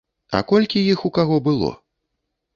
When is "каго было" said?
1.19-1.71